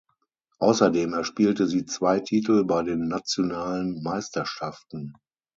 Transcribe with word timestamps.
Außerdem 0.57 1.13
erspielte 1.13 1.67
sie 1.67 1.85
zwei 1.85 2.19
Titel 2.21 2.63
bei 2.63 2.81
den 2.81 3.07
nationalen 3.07 4.01
Meisterschaften. 4.01 5.13